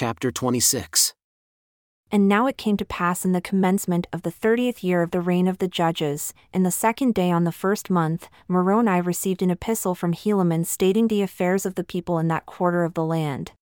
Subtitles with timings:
[0.00, 1.12] chapter 26.
[2.10, 5.20] And now it came to pass in the commencement of the thirtieth year of the
[5.20, 9.50] reign of the judges, in the second day on the first month, Moroni received an
[9.50, 13.52] epistle from Helaman stating the affairs of the people in that quarter of the land.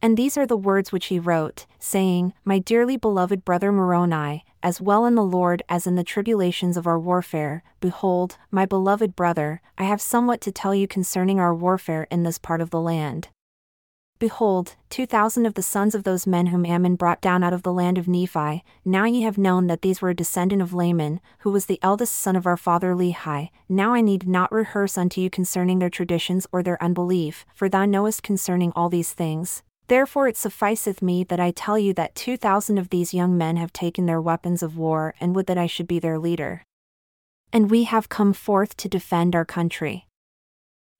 [0.00, 4.80] And these are the words which he wrote, saying, My dearly beloved brother Moroni, as
[4.80, 9.60] well in the Lord as in the tribulations of our warfare, behold, my beloved brother,
[9.76, 13.30] I have somewhat to tell you concerning our warfare in this part of the land.
[14.20, 17.62] Behold, two thousand of the sons of those men whom Ammon brought down out of
[17.62, 21.20] the land of Nephi, now ye have known that these were a descendant of Laman,
[21.40, 23.50] who was the eldest son of our father Lehi.
[23.68, 27.84] Now I need not rehearse unto you concerning their traditions or their unbelief, for thou
[27.84, 29.62] knowest concerning all these things.
[29.86, 33.56] Therefore it sufficeth me that I tell you that two thousand of these young men
[33.56, 36.64] have taken their weapons of war and would that I should be their leader.
[37.52, 40.07] And we have come forth to defend our country.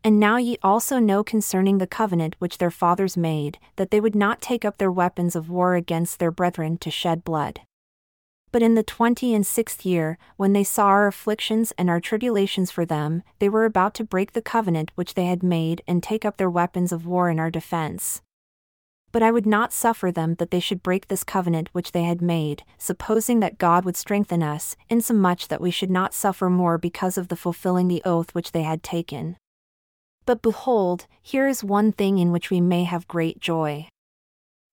[0.05, 4.15] And now ye also know concerning the covenant which their fathers made, that they would
[4.15, 7.61] not take up their weapons of war against their brethren to shed blood.
[8.51, 12.71] But in the twenty and sixth year, when they saw our afflictions and our tribulations
[12.71, 16.25] for them, they were about to break the covenant which they had made and take
[16.25, 18.23] up their weapons of war in our defense.
[19.11, 22.23] But I would not suffer them that they should break this covenant which they had
[22.23, 27.19] made, supposing that God would strengthen us, insomuch that we should not suffer more because
[27.19, 29.37] of the fulfilling the oath which they had taken.
[30.29, 33.89] But behold, here is one thing in which we may have great joy.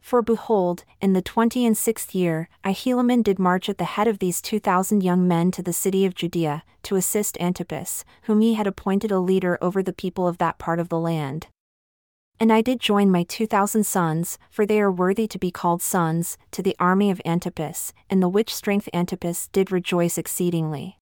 [0.02, 4.06] For behold, in the twenty and sixth year, I Helaman did march at the head
[4.10, 8.42] of these two thousand young men to the city of Judea, to assist Antipas, whom
[8.42, 11.48] he had appointed a leader over the people of that part of the land.
[12.38, 15.82] And I did join my two thousand sons, for they are worthy to be called
[15.82, 21.00] sons, to the army of Antipas, in the which strength Antipas did rejoice exceedingly.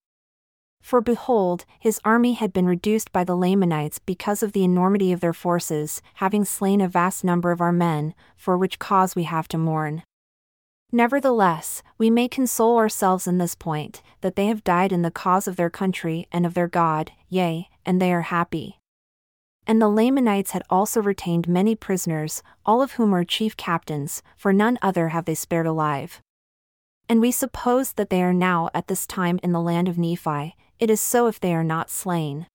[0.83, 5.21] For behold, his army had been reduced by the Lamanites because of the enormity of
[5.21, 9.47] their forces, having slain a vast number of our men, for which cause we have
[9.47, 10.03] to mourn.
[10.91, 15.47] Nevertheless, we may console ourselves in this point, that they have died in the cause
[15.47, 18.77] of their country and of their God, yea, and they are happy.
[19.65, 24.51] And the Lamanites had also retained many prisoners, all of whom are chief captains, for
[24.51, 26.21] none other have they spared alive.
[27.07, 30.55] And we suppose that they are now at this time in the land of Nephi,
[30.79, 32.47] it is so if they are not slain.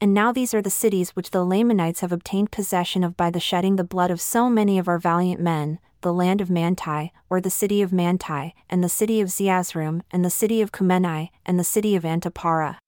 [0.00, 3.40] And now these are the cities which the Lamanites have obtained possession of by the
[3.40, 7.40] shedding the blood of so many of our valiant men, the land of Manti, or
[7.40, 11.58] the city of Manti, and the city of Zeezrom, and the city of Cumeni, and
[11.58, 12.78] the city of Antiparah.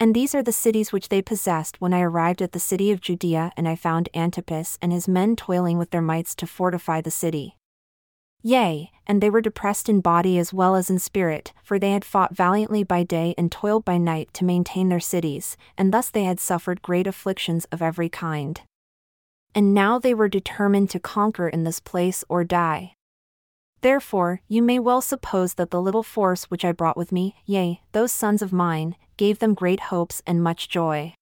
[0.00, 3.00] And these are the cities which they possessed when I arrived at the city of
[3.00, 7.10] Judea and I found Antipas and his men toiling with their mights to fortify the
[7.10, 7.56] city.
[8.42, 12.04] Yea, and they were depressed in body as well as in spirit, for they had
[12.04, 16.24] fought valiantly by day and toiled by night to maintain their cities, and thus they
[16.24, 18.62] had suffered great afflictions of every kind.
[19.54, 22.94] And now they were determined to conquer in this place or die.
[23.80, 27.80] Therefore, you may well suppose that the little force which I brought with me, yea,
[27.92, 31.14] those sons of mine, gave them great hopes and much joy.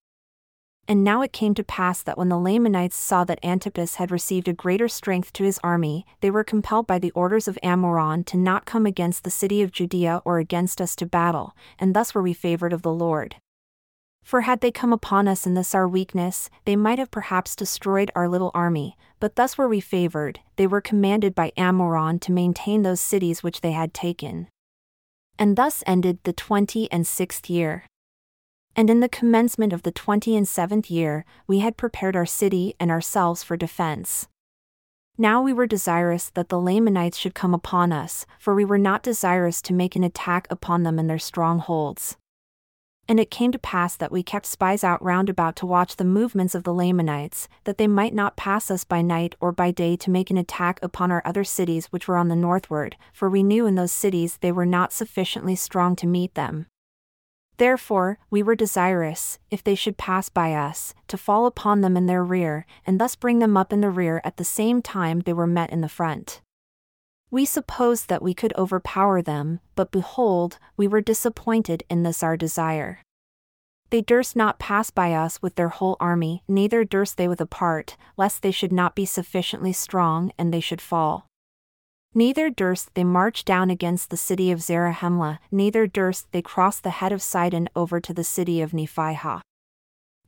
[0.91, 4.49] And now it came to pass that when the Lamanites saw that Antipas had received
[4.49, 8.37] a greater strength to his army, they were compelled by the orders of Ammoron to
[8.37, 12.23] not come against the city of Judea or against us to battle, and thus were
[12.23, 13.37] we favored of the Lord.
[14.25, 18.11] For had they come upon us in this our weakness, they might have perhaps destroyed
[18.17, 22.83] our little army, but thus were we favored, they were commanded by Ammoron to maintain
[22.83, 24.49] those cities which they had taken.
[25.39, 27.85] And thus ended the twenty and sixth year.
[28.77, 32.75] And in the commencement of the twenty and seventh year, we had prepared our city
[32.79, 34.29] and ourselves for defense.
[35.19, 39.03] Now we were desirous that the Lamanites should come upon us, for we were not
[39.03, 42.17] desirous to make an attack upon them in their strongholds.
[43.09, 46.05] And it came to pass that we kept spies out round about to watch the
[46.05, 49.97] movements of the Lamanites, that they might not pass us by night or by day
[49.97, 53.43] to make an attack upon our other cities which were on the northward, for we
[53.43, 56.67] knew in those cities they were not sufficiently strong to meet them.
[57.61, 62.07] Therefore, we were desirous, if they should pass by us, to fall upon them in
[62.07, 65.35] their rear, and thus bring them up in the rear at the same time they
[65.35, 66.41] were met in the front.
[67.31, 72.35] We supposed that we could overpower them, but behold, we were disappointed in this our
[72.35, 73.01] desire.
[73.91, 77.47] They durst not pass by us with their whole army, neither durst they with a
[77.47, 81.27] part, lest they should not be sufficiently strong and they should fall.
[82.13, 86.91] Neither durst they march down against the city of Zarahemla, neither durst they cross the
[86.91, 89.43] head of Sidon over to the city of Nephihah.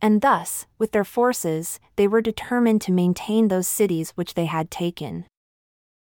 [0.01, 4.71] And thus, with their forces, they were determined to maintain those cities which they had
[4.71, 5.27] taken.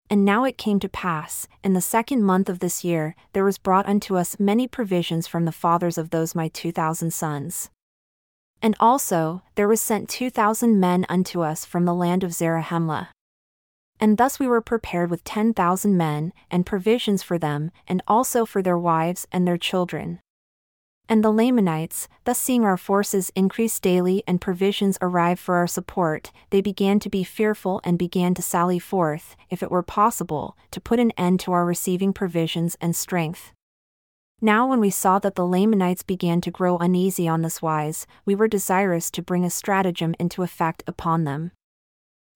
[0.09, 3.59] And now it came to pass, in the second month of this year, there was
[3.59, 7.69] brought unto us many provisions from the fathers of those my two thousand sons.
[8.59, 13.09] And also, there was sent two thousand men unto us from the land of Zarahemla.
[13.99, 18.45] And thus we were prepared with ten thousand men, and provisions for them, and also
[18.45, 20.19] for their wives and their children.
[21.11, 26.31] And the Lamanites, thus seeing our forces increase daily and provisions arrive for our support,
[26.51, 30.79] they began to be fearful and began to sally forth, if it were possible, to
[30.79, 33.53] put an end to our receiving provisions and strength.
[34.39, 38.35] Now, when we saw that the Lamanites began to grow uneasy on this wise, we
[38.35, 41.51] were desirous to bring a stratagem into effect upon them.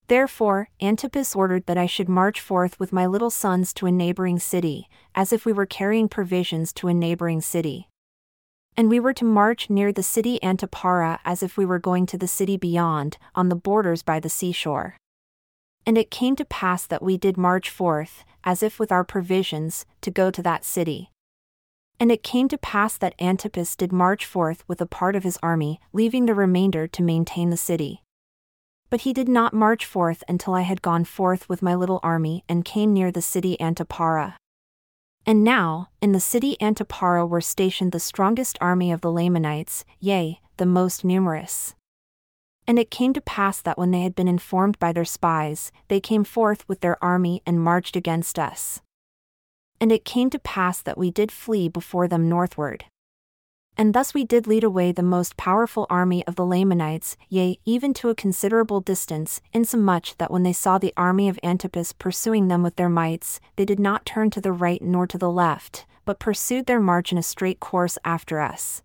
[0.07, 4.37] Therefore, Antipas ordered that I should march forth with my little sons to a neighboring
[4.37, 7.87] city, as if we were carrying provisions to a neighboring city.
[8.75, 12.17] And we were to march near the city Antiparah as if we were going to
[12.17, 14.97] the city beyond, on the borders by the seashore.
[15.85, 19.85] And it came to pass that we did march forth, as if with our provisions,
[20.01, 21.11] to go to that city.
[21.99, 25.37] And it came to pass that Antipas did march forth with a part of his
[25.41, 28.02] army, leaving the remainder to maintain the city.
[28.93, 32.43] But he did not march forth until I had gone forth with my little army
[32.47, 34.35] and came near the city Antiparah.
[35.25, 40.41] And now, in the city Antiparah were stationed the strongest army of the Lamanites, yea,
[40.57, 41.73] the most numerous.
[42.67, 45.99] And it came to pass that when they had been informed by their spies, they
[45.99, 48.79] came forth with their army and marched against us.
[49.81, 52.85] And it came to pass that we did flee before them northward.
[53.75, 57.93] And thus we did lead away the most powerful army of the Lamanites, yea, even
[57.95, 62.61] to a considerable distance, insomuch that when they saw the army of Antipas pursuing them
[62.61, 66.19] with their mights, they did not turn to the right nor to the left, but
[66.19, 68.83] pursued their march in a straight course after us.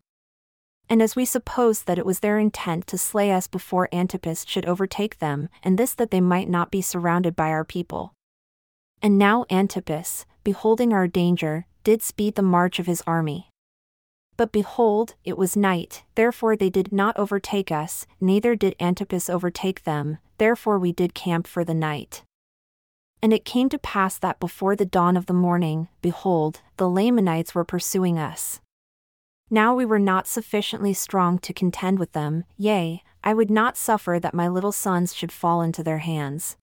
[0.88, 4.64] And as we supposed that it was their intent to slay us before Antipas should
[4.64, 8.14] overtake them, and this that they might not be surrounded by our people.
[9.02, 13.47] And now Antipas, beholding our danger, did speed the march of his army.
[14.38, 19.82] But behold, it was night, therefore they did not overtake us, neither did Antipas overtake
[19.82, 22.22] them, therefore we did camp for the night.
[23.20, 27.52] And it came to pass that before the dawn of the morning, behold, the Lamanites
[27.52, 28.60] were pursuing us.
[29.50, 34.20] Now we were not sufficiently strong to contend with them, yea, I would not suffer
[34.20, 36.56] that my little sons should fall into their hands.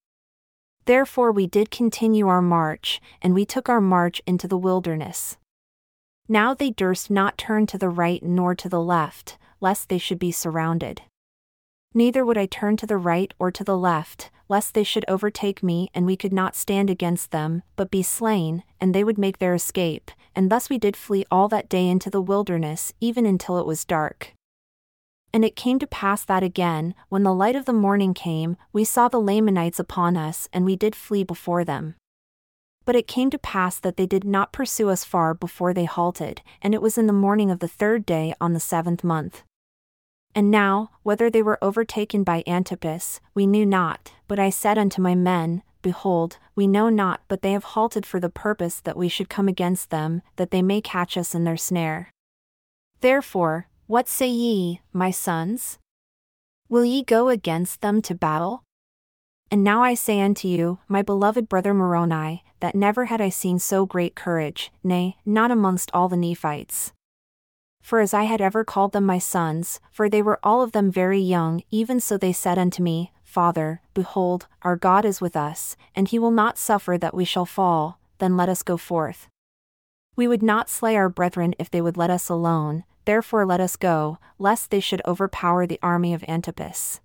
[0.86, 5.36] Therefore we did continue our march, and we took our march into the wilderness.
[6.28, 10.18] Now they durst not turn to the right nor to the left, lest they should
[10.18, 11.02] be surrounded.
[11.94, 15.64] Neither would I turn to the right or to the left, lest they should overtake
[15.64, 19.38] me and we could not stand against them, but be slain, and they would make
[19.38, 23.60] their escape, and thus we did flee all that day into the wilderness, even until
[23.60, 24.34] it was dark.
[25.32, 28.84] And it came to pass that again, when the light of the morning came, we
[28.84, 31.96] saw the Lamanites upon us, and we did flee before them.
[32.86, 36.42] But it came to pass that they did not pursue us far before they halted,
[36.62, 39.44] and it was in the morning of the third day on the seventh month.
[40.36, 45.02] And now, whether they were overtaken by Antipas, we knew not, but I said unto
[45.02, 49.08] my men, Behold, we know not, but they have halted for the purpose that we
[49.08, 52.12] should come against them, that they may catch us in their snare.
[53.02, 55.78] Therefore, what say ye, my sons?
[56.68, 58.65] Will ye go against them to battle?
[59.52, 63.60] And now I say unto you, my beloved brother Moroni, that never had I seen
[63.60, 66.92] so great courage, nay, not amongst all the Nephites.
[67.82, 70.92] For as I had ever called them my sons, for they were all of them
[70.92, 75.76] very young, even so they said unto me, Father, behold, our God is with us,
[75.96, 79.28] and he will not suffer that we shall fall, then let us go forth.
[80.16, 83.76] We would not slay our brethren if they would let us alone, therefore let us
[83.76, 87.02] go, lest they should overpower the army of Antipas.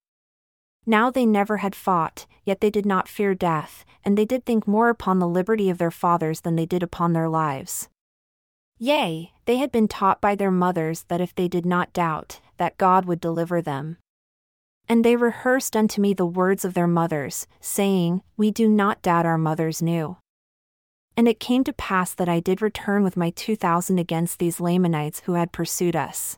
[0.90, 4.66] Now they never had fought, yet they did not fear death, and they did think
[4.66, 7.88] more upon the liberty of their fathers than they did upon their lives.
[8.76, 12.76] Yea, they had been taught by their mothers that if they did not doubt, that
[12.76, 13.98] God would deliver them.
[14.88, 19.26] And they rehearsed unto me the words of their mothers, saying, We do not doubt
[19.26, 20.16] our mothers knew.
[21.16, 24.58] And it came to pass that I did return with my two thousand against these
[24.58, 26.36] Lamanites who had pursued us.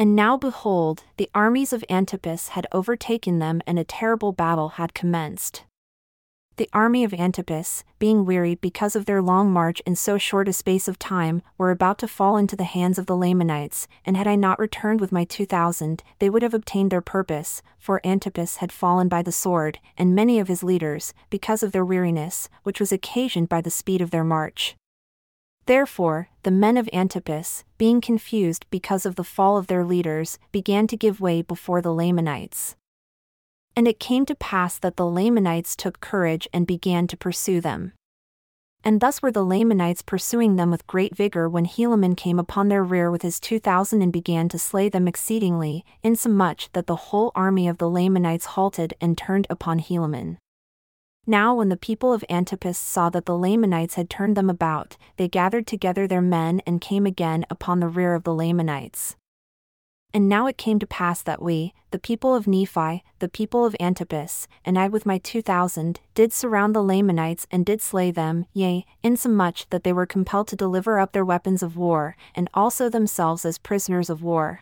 [0.00, 4.94] And now behold, the armies of Antipas had overtaken them and a terrible battle had
[4.94, 5.64] commenced.
[6.56, 10.52] The army of Antipas, being wearied because of their long march in so short a
[10.52, 14.26] space of time, were about to fall into the hands of the Lamanites, and had
[14.26, 18.56] I not returned with my two thousand, they would have obtained their purpose, for Antipas
[18.56, 22.80] had fallen by the sword, and many of his leaders, because of their weariness, which
[22.80, 24.76] was occasioned by the speed of their march.
[25.68, 30.86] Therefore, the men of Antipas, being confused because of the fall of their leaders, began
[30.86, 32.74] to give way before the Lamanites.
[33.76, 37.92] And it came to pass that the Lamanites took courage and began to pursue them.
[38.82, 42.82] And thus were the Lamanites pursuing them with great vigor when Helaman came upon their
[42.82, 47.30] rear with his two thousand and began to slay them exceedingly, insomuch that the whole
[47.34, 50.38] army of the Lamanites halted and turned upon Helaman.
[51.30, 55.28] Now, when the people of Antipas saw that the Lamanites had turned them about, they
[55.28, 59.14] gathered together their men and came again upon the rear of the Lamanites.
[60.14, 63.76] And now it came to pass that we, the people of Nephi, the people of
[63.78, 68.46] Antipas, and I with my two thousand, did surround the Lamanites and did slay them,
[68.54, 72.88] yea, insomuch that they were compelled to deliver up their weapons of war, and also
[72.88, 74.60] themselves as prisoners of war.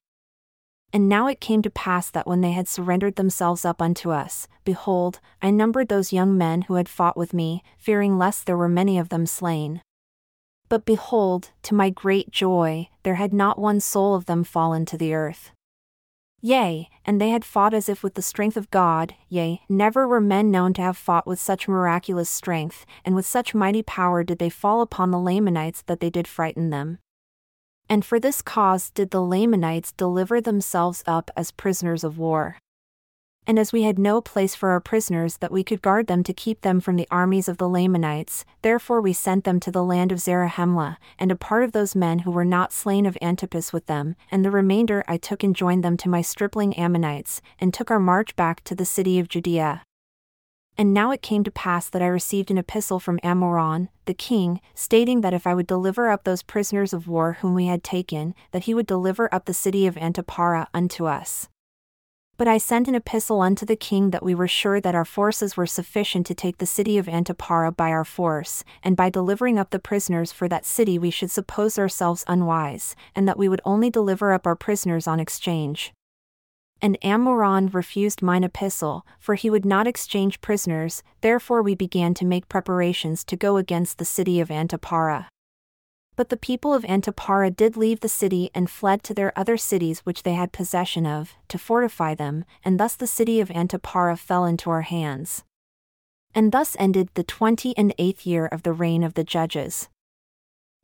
[0.93, 4.49] And now it came to pass that when they had surrendered themselves up unto us,
[4.65, 8.69] behold, I numbered those young men who had fought with me, fearing lest there were
[8.69, 9.83] many of them slain.
[10.69, 14.99] But behold, to my great joy, there had not one soul of them fallen to
[14.99, 15.53] the earth.
[16.41, 20.21] Yea, and they had fought as if with the strength of God, yea, never were
[20.21, 24.39] men known to have fought with such miraculous strength, and with such mighty power did
[24.39, 26.99] they fall upon the Lamanites that they did frighten them.
[27.89, 32.59] And for this cause did the Lamanites deliver themselves up as prisoners of war.
[33.49, 36.35] And as we had no place for our prisoners that we could guard them to
[36.35, 40.11] keep them from the armies of the Lamanites, therefore we sent them to the land
[40.11, 43.87] of Zarahemla, and a part of those men who were not slain of Antipas with
[43.87, 47.89] them, and the remainder I took and joined them to my stripling Ammonites, and took
[47.89, 49.86] our march back to the city of Judea.
[50.79, 54.61] And now it came to pass that I received an epistle from Ammoron, the king,
[54.75, 58.35] stating that if I would deliver up those prisoners of war whom we had taken,
[58.51, 61.49] that he would deliver up the city of Antiparah unto us.
[62.39, 65.57] But I sent an epistle unto the king that we were sure that our forces
[65.57, 69.71] were sufficient to take the city of Antiparah by our force, and by delivering up
[69.71, 73.89] the prisoners for that city we should suppose ourselves unwise, and that we would only
[73.89, 75.95] deliver up our prisoners on exchange.
[76.83, 82.27] And Ammoron refused mine epistle, for he would not exchange prisoners, therefore we began to
[82.27, 85.27] make preparations to go against the city of Antiparah.
[86.17, 90.01] But the people of Antiparah did leave the city and fled to their other cities
[90.01, 94.45] which they had possession of, to fortify them, and thus the city of Antiparah fell
[94.47, 95.45] into our hands.
[96.35, 99.89] And thus ended the twenty and eighth year of the reign of the judges.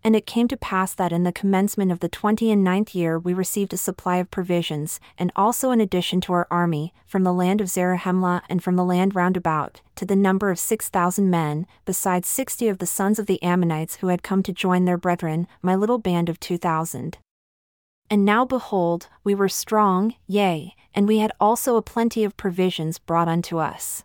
[0.04, 3.18] And it came to pass that in the commencement of the twenty and ninth year
[3.18, 7.32] we received a supply of provisions, and also an addition to our army, from the
[7.32, 11.30] land of Zarahemla and from the land round about, to the number of six thousand
[11.30, 14.98] men, besides sixty of the sons of the Ammonites who had come to join their
[14.98, 17.18] brethren, my little band of two thousand.
[18.10, 22.98] And now behold, we were strong, yea, and we had also a plenty of provisions
[22.98, 24.02] brought unto us.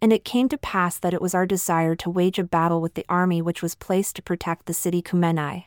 [0.00, 2.94] And it came to pass that it was our desire to wage a battle with
[2.94, 5.64] the army which was placed to protect the city Cumeni.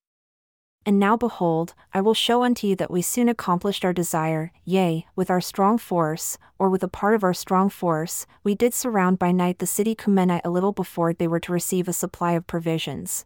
[0.83, 5.05] And now behold, I will show unto you that we soon accomplished our desire, yea,
[5.15, 9.19] with our strong force, or with a part of our strong force, we did surround
[9.19, 12.47] by night the city Cumeni a little before they were to receive a supply of
[12.47, 13.25] provisions.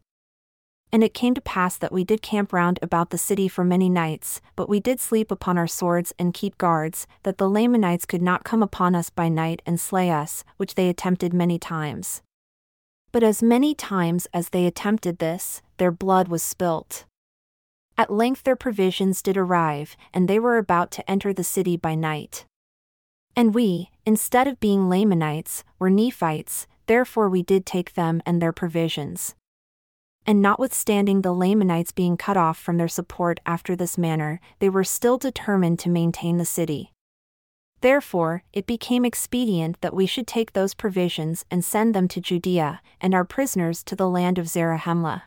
[0.92, 3.90] And it came to pass that we did camp round about the city for many
[3.90, 8.22] nights, but we did sleep upon our swords and keep guards, that the Lamanites could
[8.22, 12.22] not come upon us by night and slay us, which they attempted many times.
[13.12, 17.06] But as many times as they attempted this, their blood was spilt.
[17.98, 21.96] At length their provisions did arrive, and they were about to enter the city by
[21.96, 22.46] night.
[23.36, 28.54] And we, instead of being Lamanites, were Nephites, therefore we did take them and their
[28.54, 29.36] provisions.
[30.28, 34.84] And notwithstanding the Lamanites being cut off from their support after this manner, they were
[34.84, 36.92] still determined to maintain the city.
[37.82, 42.82] Therefore, it became expedient that we should take those provisions and send them to Judea,
[43.00, 45.22] and our prisoners to the land of Zarahemla.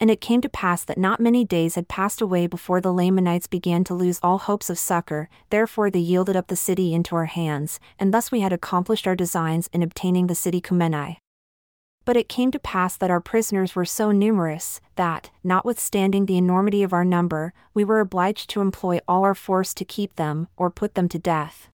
[0.00, 3.46] And it came to pass that not many days had passed away before the Lamanites
[3.46, 7.26] began to lose all hopes of succor, therefore they yielded up the city into our
[7.26, 11.18] hands, and thus we had accomplished our designs in obtaining the city Cumeni.
[12.04, 16.82] But it came to pass that our prisoners were so numerous, that, notwithstanding the enormity
[16.82, 20.68] of our number, we were obliged to employ all our force to keep them, or
[20.70, 21.68] put them to death.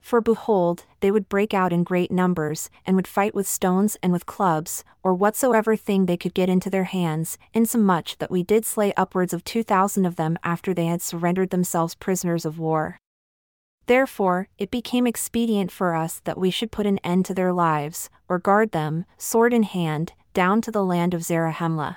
[0.00, 4.12] For behold, they would break out in great numbers, and would fight with stones and
[4.12, 8.64] with clubs, or whatsoever thing they could get into their hands, insomuch that we did
[8.64, 12.98] slay upwards of two thousand of them after they had surrendered themselves prisoners of war.
[13.88, 18.10] Therefore, it became expedient for us that we should put an end to their lives,
[18.28, 21.96] or guard them, sword in hand, down to the land of Zarahemla.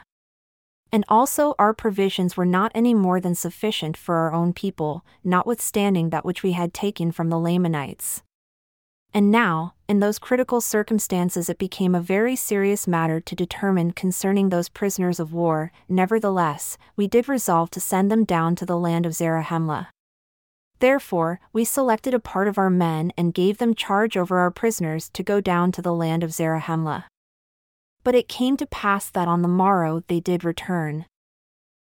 [0.93, 6.11] And also our provisions were not any more than sufficient for our own people, notwithstanding
[6.11, 8.23] that which we had taken from the Lamanites.
[9.13, 14.47] And now, in those critical circumstances, it became a very serious matter to determine concerning
[14.47, 19.05] those prisoners of war, nevertheless, we did resolve to send them down to the land
[19.05, 19.89] of Zarahemla.
[20.81, 25.09] Therefore, we selected a part of our men and gave them charge over our prisoners
[25.13, 27.05] to go down to the land of Zarahemla.
[28.03, 31.05] But it came to pass that on the morrow they did return.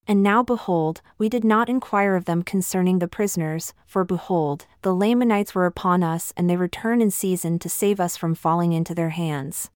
[0.07, 4.93] And now behold, we did not inquire of them concerning the prisoners, for behold, the
[4.93, 8.93] Lamanites were upon us and they return in season to save us from falling into
[8.93, 9.71] their hands.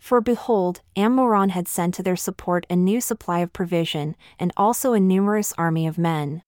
[0.00, 4.92] For behold, Ammoron had sent to their support a new supply of provision, and also
[4.92, 6.42] a numerous army of men.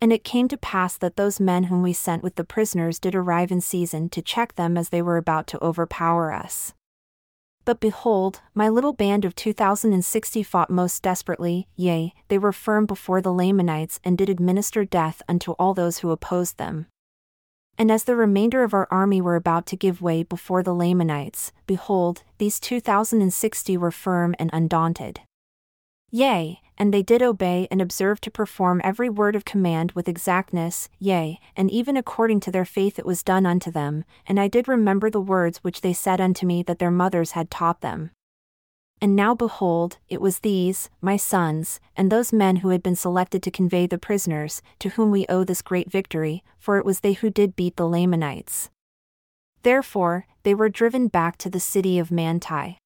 [0.00, 3.14] And it came to pass that those men whom we sent with the prisoners did
[3.14, 6.74] arrive in season to check them as they were about to overpower us.
[7.64, 12.38] But behold, my little band of two thousand and sixty fought most desperately, yea, they
[12.38, 16.86] were firm before the Lamanites and did administer death unto all those who opposed them.
[17.78, 21.52] And as the remainder of our army were about to give way before the Lamanites,
[21.66, 25.20] behold, these two thousand and sixty were firm and undaunted.
[26.10, 30.88] Yea, and they did obey and observe to perform every word of command with exactness,
[30.98, 34.68] yea, and even according to their faith it was done unto them, and I did
[34.68, 38.10] remember the words which they said unto me that their mothers had taught them.
[39.00, 43.42] And now behold, it was these, my sons, and those men who had been selected
[43.42, 47.12] to convey the prisoners, to whom we owe this great victory, for it was they
[47.12, 48.70] who did beat the Lamanites.
[49.62, 52.78] Therefore, they were driven back to the city of Manti.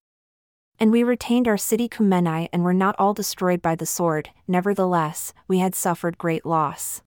[0.83, 5.35] And we retained our city Cumeni and were not all destroyed by the sword, nevertheless,
[5.47, 7.03] we had suffered great loss.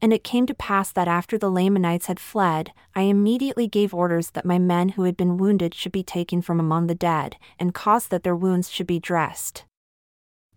[0.00, 4.30] And it came to pass that after the Lamanites had fled, I immediately gave orders
[4.30, 7.74] that my men who had been wounded should be taken from among the dead, and
[7.74, 9.64] caused that their wounds should be dressed.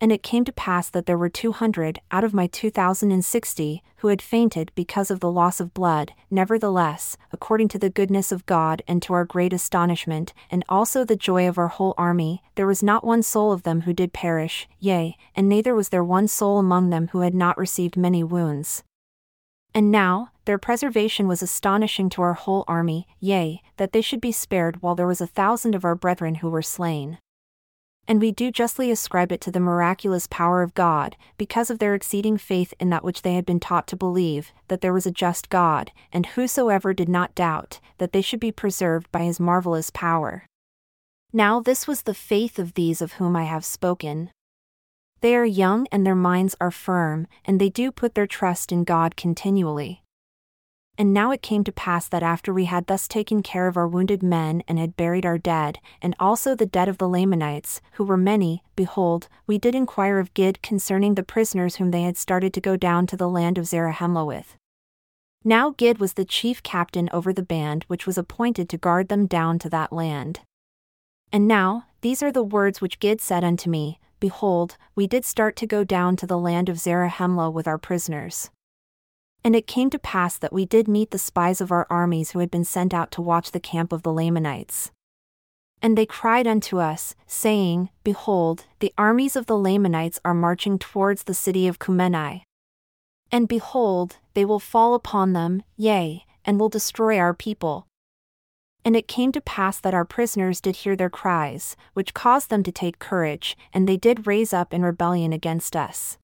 [0.01, 3.11] And it came to pass that there were two hundred, out of my two thousand
[3.11, 7.89] and sixty, who had fainted because of the loss of blood, nevertheless, according to the
[7.89, 11.93] goodness of God and to our great astonishment, and also the joy of our whole
[11.97, 15.87] army, there was not one soul of them who did perish, yea, and neither was
[15.87, 18.83] there one soul among them who had not received many wounds.
[19.73, 24.33] And now, their preservation was astonishing to our whole army, yea, that they should be
[24.33, 27.17] spared while there was a thousand of our brethren who were slain.
[28.07, 31.95] And we do justly ascribe it to the miraculous power of God, because of their
[31.95, 35.11] exceeding faith in that which they had been taught to believe, that there was a
[35.11, 39.89] just God, and whosoever did not doubt, that they should be preserved by his marvelous
[39.89, 40.45] power.
[41.31, 44.31] Now this was the faith of these of whom I have spoken.
[45.21, 48.83] They are young and their minds are firm, and they do put their trust in
[48.83, 50.02] God continually.
[50.95, 53.87] And now it came to pass that after we had thus taken care of our
[53.87, 58.03] wounded men and had buried our dead, and also the dead of the Lamanites, who
[58.03, 62.53] were many, behold, we did inquire of Gid concerning the prisoners whom they had started
[62.53, 64.55] to go down to the land of Zarahemla with.
[65.43, 69.25] Now Gid was the chief captain over the band which was appointed to guard them
[69.25, 70.41] down to that land.
[71.31, 75.55] And now, these are the words which Gid said unto me Behold, we did start
[75.57, 78.51] to go down to the land of Zarahemla with our prisoners.
[79.43, 82.39] And it came to pass that we did meet the spies of our armies who
[82.39, 84.91] had been sent out to watch the camp of the Lamanites.
[85.81, 91.23] And they cried unto us, saying, Behold, the armies of the Lamanites are marching towards
[91.23, 92.43] the city of Cumeni.
[93.33, 97.87] And behold, they will fall upon them, yea, and will destroy our people.
[98.85, 102.63] And it came to pass that our prisoners did hear their cries, which caused them
[102.63, 106.17] to take courage, and they did raise up in rebellion against us.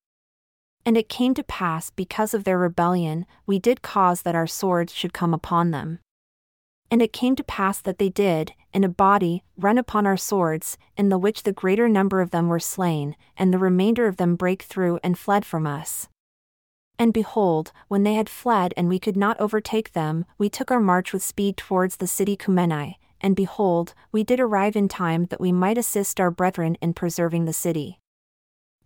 [0.85, 4.93] And it came to pass because of their rebellion, we did cause that our swords
[4.93, 5.99] should come upon them.
[6.91, 10.77] And it came to pass that they did, in a body, run upon our swords,
[10.97, 14.35] in the which the greater number of them were slain, and the remainder of them
[14.35, 16.07] brake through and fled from us.
[16.97, 20.81] And behold, when they had fled and we could not overtake them, we took our
[20.81, 25.41] march with speed towards the city Cumeni, and behold, we did arrive in time that
[25.41, 27.98] we might assist our brethren in preserving the city.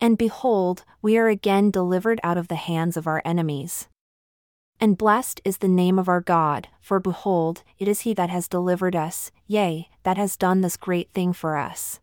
[0.02, 3.88] And behold, we are again delivered out of the hands of our enemies.
[4.80, 8.48] And blessed is the name of our God, for behold, it is He that has
[8.48, 12.00] delivered us, yea, that has done this great thing for us.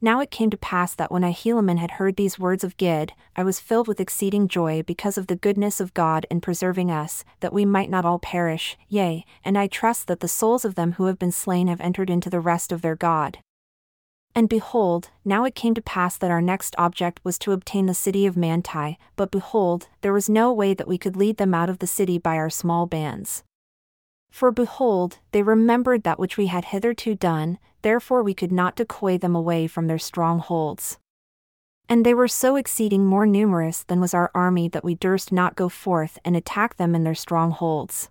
[0.00, 3.44] Now it came to pass that when Helaman had heard these words of Gid, I
[3.44, 7.52] was filled with exceeding joy because of the goodness of God in preserving us, that
[7.52, 11.06] we might not all perish, yea, and I trust that the souls of them who
[11.06, 13.38] have been slain have entered into the rest of their God.
[14.36, 17.94] And behold, now it came to pass that our next object was to obtain the
[17.94, 21.70] city of Manti, but behold, there was no way that we could lead them out
[21.70, 23.44] of the city by our small bands.
[24.30, 29.16] For behold, they remembered that which we had hitherto done, therefore we could not decoy
[29.16, 30.98] them away from their strongholds.
[31.88, 35.56] And they were so exceeding more numerous than was our army that we durst not
[35.56, 38.10] go forth and attack them in their strongholds.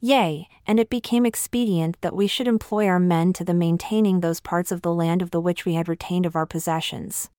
[0.00, 4.40] Yea, and it became expedient that we should employ our men to the maintaining those
[4.40, 7.30] parts of the land of the which we had retained of our possessions.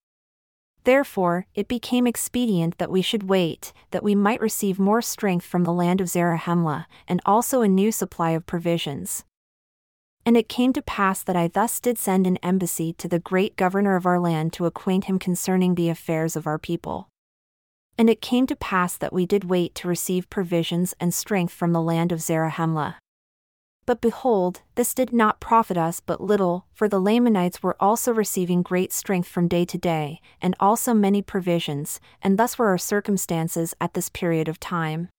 [0.84, 5.63] Therefore, it became expedient that we should wait, that we might receive more strength from
[5.63, 9.24] the land of Zarahemla, and also a new supply of provisions.
[10.26, 13.56] And it came to pass that I thus did send an embassy to the great
[13.56, 17.10] governor of our land to acquaint him concerning the affairs of our people.
[18.00, 21.74] And it came to pass that we did wait to receive provisions and strength from
[21.74, 22.96] the land of Zarahemla.
[23.86, 28.62] But behold, this did not profit us but little, for the Lamanites were also receiving
[28.62, 33.76] great strength from day to day, and also many provisions, and thus were our circumstances
[33.82, 35.10] at this period of time.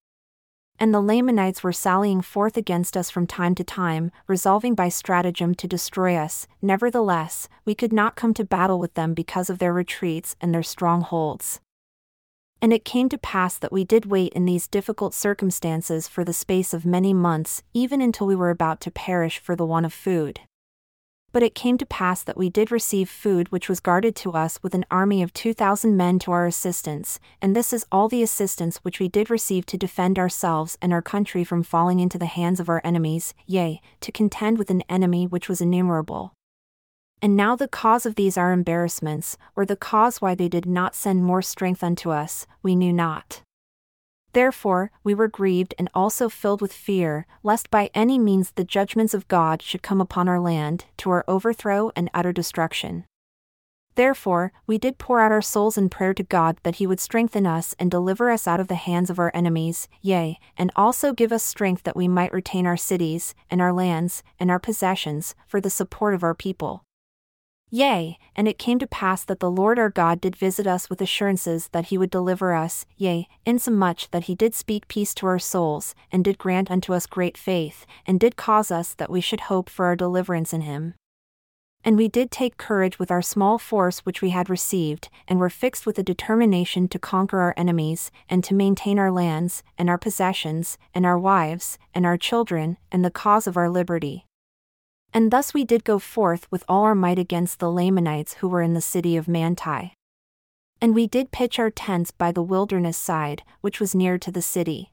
[0.79, 5.55] And the Lamanites were sallying forth against us from time to time, resolving by stratagem
[5.57, 6.47] to destroy us.
[6.63, 10.63] Nevertheless, we could not come to battle with them because of their retreats and their
[10.63, 11.61] strongholds.
[12.63, 16.35] And it came to pass that we did wait in these difficult circumstances for the
[16.35, 19.95] space of many months, even until we were about to perish for the want of
[19.95, 20.41] food.
[21.33, 24.59] But it came to pass that we did receive food which was guarded to us
[24.63, 28.23] with an army of two thousand men to our assistance, and this is all the
[28.23, 32.27] assistance which we did receive to defend ourselves and our country from falling into the
[32.27, 36.35] hands of our enemies, yea, to contend with an enemy which was innumerable.
[37.23, 40.95] And now the cause of these our embarrassments, or the cause why they did not
[40.95, 43.43] send more strength unto us, we knew not.
[44.33, 49.13] Therefore, we were grieved and also filled with fear, lest by any means the judgments
[49.13, 53.05] of God should come upon our land, to our overthrow and utter destruction.
[53.97, 57.45] Therefore, we did pour out our souls in prayer to God that He would strengthen
[57.45, 61.33] us and deliver us out of the hands of our enemies, yea, and also give
[61.33, 65.61] us strength that we might retain our cities, and our lands, and our possessions, for
[65.61, 66.85] the support of our people.
[67.73, 71.01] Yea, and it came to pass that the Lord our God did visit us with
[71.01, 75.39] assurances that he would deliver us, yea, insomuch that he did speak peace to our
[75.39, 79.43] souls, and did grant unto us great faith, and did cause us that we should
[79.43, 80.95] hope for our deliverance in him.
[81.85, 85.49] And we did take courage with our small force which we had received, and were
[85.49, 89.97] fixed with a determination to conquer our enemies, and to maintain our lands, and our
[89.97, 94.27] possessions, and our wives, and our children, and the cause of our liberty.
[95.13, 98.63] And thus we did go forth with all our might against the Lamanites who were
[98.63, 99.95] in the city of Manti.
[100.81, 104.41] And we did pitch our tents by the wilderness side, which was near to the
[104.41, 104.93] city.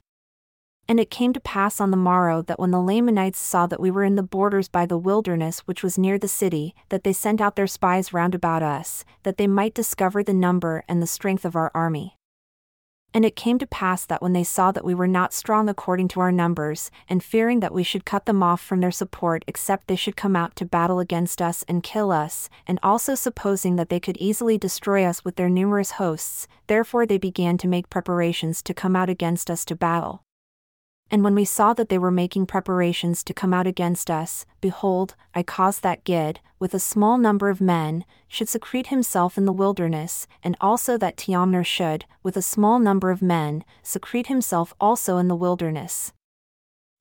[0.88, 3.90] And it came to pass on the morrow that when the Lamanites saw that we
[3.90, 7.40] were in the borders by the wilderness which was near the city, that they sent
[7.40, 11.44] out their spies round about us, that they might discover the number and the strength
[11.44, 12.17] of our army.
[13.14, 16.08] And it came to pass that when they saw that we were not strong according
[16.08, 19.86] to our numbers, and fearing that we should cut them off from their support except
[19.88, 23.88] they should come out to battle against us and kill us, and also supposing that
[23.88, 28.62] they could easily destroy us with their numerous hosts, therefore they began to make preparations
[28.62, 30.22] to come out against us to battle.
[31.10, 35.14] And when we saw that they were making preparations to come out against us, behold,
[35.34, 39.52] I caused that Gid, with a small number of men, should secrete himself in the
[39.52, 45.16] wilderness, and also that Teomner should, with a small number of men, secrete himself also
[45.16, 46.12] in the wilderness.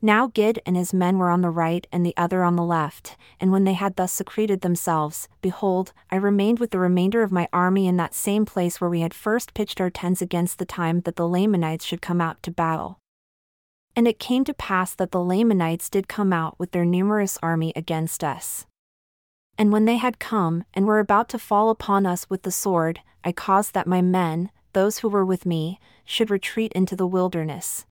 [0.01, 3.17] Now Gid and his men were on the right and the other on the left,
[3.41, 7.49] and when they had thus secreted themselves, behold, I remained with the remainder of my
[7.51, 11.01] army in that same place where we had first pitched our tents against the time
[11.01, 12.99] that the Lamanites should come out to battle.
[13.97, 17.73] And it came to pass that the Lamanites did come out with their numerous army
[17.75, 18.67] against us.
[19.57, 23.01] And when they had come, and were about to fall upon us with the sword,
[23.23, 27.87] I caused that my men, those who were with me, should retreat into the wilderness.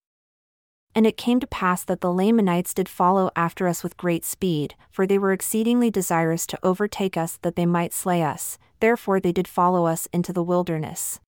[0.95, 4.77] And it came to pass that the Lamanites did follow after us with great speed,
[4.93, 9.33] for they were exceedingly desirous to overtake us that they might slay us, therefore they
[9.33, 11.19] did follow us into the wilderness.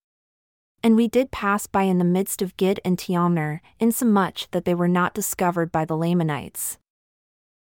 [0.82, 4.74] And we did pass by in the midst of Gid and Teomner, insomuch that they
[4.74, 6.78] were not discovered by the Lamanites.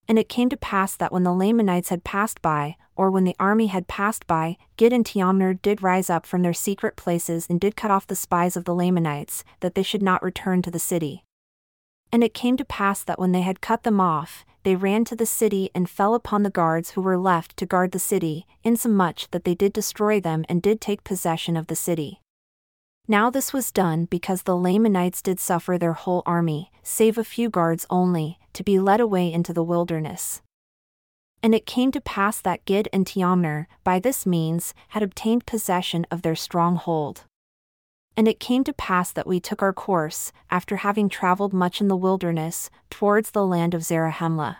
[0.07, 3.37] And it came to pass that when the Lamanites had passed by, or when the
[3.39, 7.61] army had passed by, Gid and Teomner did rise up from their secret places and
[7.61, 10.79] did cut off the spies of the Lamanites, that they should not return to the
[10.79, 11.25] city.
[12.13, 15.17] And it came to pass that when they had cut them off, they ran to
[15.17, 19.31] the city and fell upon the guards who were left to guard the city, insomuch
[19.31, 22.21] that they did destroy them and did take possession of the city.
[23.11, 27.51] Now this was done because the Lamanites did suffer their whole army, save a few
[27.51, 30.43] guards only, to be led away into the wilderness.
[31.43, 36.07] And it came to pass that Gid and Teomner, by this means, had obtained possession
[36.09, 37.25] of their stronghold.
[38.17, 41.89] And it came to pass that we took our course, after having travelled much in
[41.89, 44.59] the wilderness, towards the land of Zarahemla.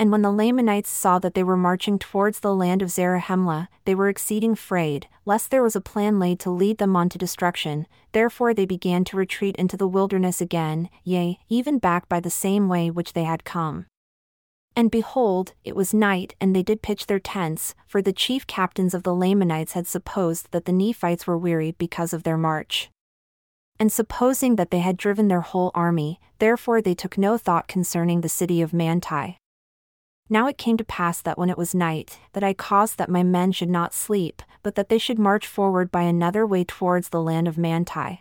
[0.00, 3.94] And when the Lamanites saw that they were marching towards the land of Zarahemla, they
[3.94, 7.86] were exceeding afraid, lest there was a plan laid to lead them on to destruction,
[8.12, 12.66] therefore they began to retreat into the wilderness again, yea, even back by the same
[12.66, 13.84] way which they had come.
[14.74, 18.94] And behold, it was night, and they did pitch their tents, for the chief captains
[18.94, 22.88] of the Lamanites had supposed that the Nephites were weary because of their march.
[23.78, 28.22] And supposing that they had driven their whole army, therefore they took no thought concerning
[28.22, 29.36] the city of Manti.
[30.32, 33.24] Now it came to pass that when it was night, that I caused that my
[33.24, 37.20] men should not sleep, but that they should march forward by another way towards the
[37.20, 38.20] land of Manti.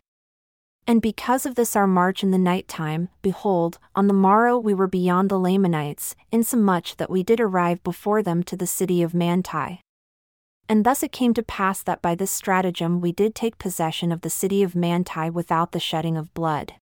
[0.87, 4.73] And because of this our march in the night time, behold, on the morrow we
[4.73, 9.13] were beyond the Lamanites, insomuch that we did arrive before them to the city of
[9.13, 9.81] Manti.
[10.67, 14.21] And thus it came to pass that by this stratagem we did take possession of
[14.21, 16.73] the city of Manti without the shedding of blood.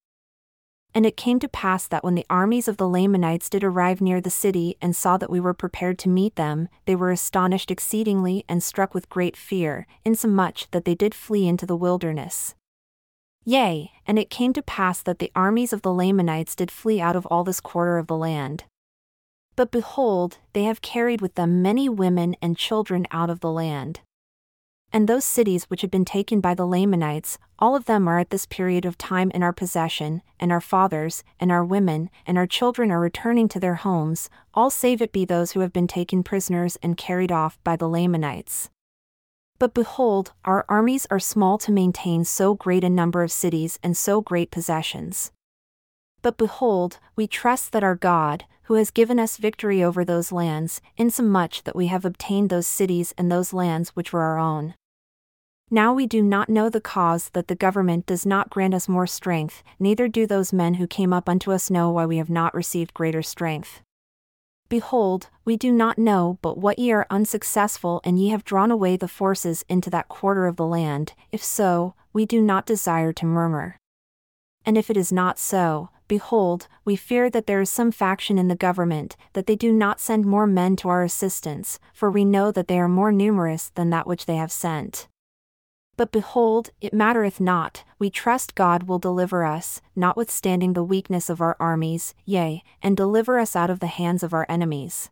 [0.98, 4.20] And it came to pass that when the armies of the Lamanites did arrive near
[4.20, 8.44] the city and saw that we were prepared to meet them, they were astonished exceedingly
[8.50, 12.56] and struck with great fear, insomuch that they did flee into the wilderness.
[13.46, 17.16] Yea, and it came to pass that the armies of the Lamanites did flee out
[17.16, 18.64] of all this quarter of the land.
[19.56, 24.00] But behold, they have carried with them many women and children out of the land.
[24.94, 28.30] And those cities which had been taken by the Lamanites, all of them are at
[28.30, 32.48] this period of time in our possession, and our fathers, and our women, and our
[32.48, 36.24] children are returning to their homes, all save it be those who have been taken
[36.24, 38.70] prisoners and carried off by the Lamanites.
[39.60, 43.98] But behold, our armies are small to maintain so great a number of cities and
[43.98, 45.32] so great possessions.
[46.22, 50.82] But behold, we trust that our God, who has given us victory over those lands,
[50.98, 54.74] insomuch that we have obtained those cities and those lands which were our own.
[55.70, 59.08] Now we do not know the cause that the government does not grant us more
[59.08, 62.54] strength, neither do those men who came up unto us know why we have not
[62.54, 63.82] received greater strength.
[64.70, 68.98] Behold, we do not know but what ye are unsuccessful and ye have drawn away
[68.98, 73.26] the forces into that quarter of the land, if so, we do not desire to
[73.26, 73.78] murmur.
[74.66, 78.48] And if it is not so, behold, we fear that there is some faction in
[78.48, 82.52] the government, that they do not send more men to our assistance, for we know
[82.52, 85.08] that they are more numerous than that which they have sent.
[85.98, 91.42] But behold, it mattereth not, we trust God will deliver us, notwithstanding the weakness of
[91.42, 95.10] our armies, yea, and deliver us out of the hands of our enemies.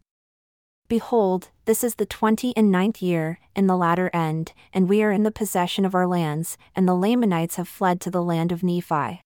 [0.88, 5.12] Behold, this is the twenty and ninth year, in the latter end, and we are
[5.12, 8.62] in the possession of our lands, and the Lamanites have fled to the land of
[8.62, 9.22] Nephi.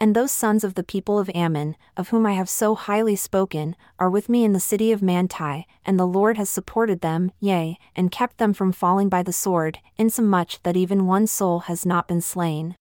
[0.00, 3.74] And those sons of the people of Ammon, of whom I have so highly spoken,
[3.98, 7.78] are with me in the city of Manti, and the Lord has supported them, yea,
[7.96, 12.06] and kept them from falling by the sword, insomuch that even one soul has not
[12.06, 12.76] been slain.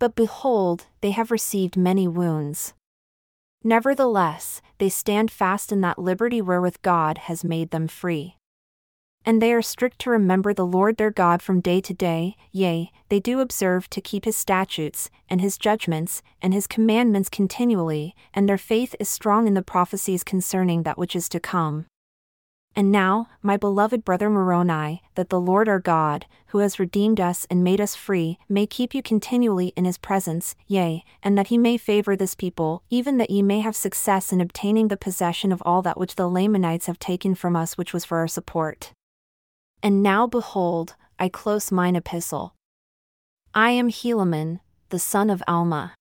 [0.00, 2.74] But behold, they have received many wounds.
[3.62, 8.36] Nevertheless, they stand fast in that liberty wherewith God has made them free
[9.24, 12.90] and they are strict to remember the Lord their God from day to day, yea,
[13.08, 18.48] they do observe to keep his statutes, and his judgments, and his commandments continually, and
[18.48, 21.86] their faith is strong in the prophecies concerning that which is to come.
[22.76, 27.46] And now, my beloved brother Moroni, that the Lord our God, who has redeemed us
[27.48, 31.58] and made us free, may keep you continually in his presence, yea, and that he
[31.58, 35.62] may favor this people, even that ye may have success in obtaining the possession of
[35.64, 38.92] all that which the Lamanites have taken from us, which was for our support.
[39.84, 42.54] And now behold, I close mine epistle.
[43.54, 45.94] I am Helaman, the son of Alma.